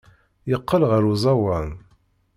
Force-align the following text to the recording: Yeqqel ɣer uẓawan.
Yeqqel 0.49 0.83
ɣer 0.91 1.03
uẓawan. 1.13 1.69